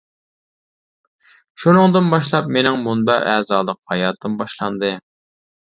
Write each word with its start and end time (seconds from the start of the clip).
شۇنىڭدىن 1.63 2.09
باشلاپ 2.15 2.49
مېنىڭ 2.57 2.81
مۇنبەر 2.89 3.29
ئەزالىق 3.35 3.83
ھاياتىم 3.95 4.41
باشلاندى. 4.43 4.97